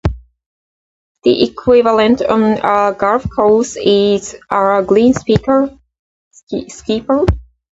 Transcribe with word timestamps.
The 1.25 1.43
equivalent 1.43 2.23
on 2.23 2.41
a 2.63 2.95
golf 2.97 3.23
course 3.35 3.75
is 3.77 4.33
a 4.49 4.81
greenskeeper. 4.83 5.77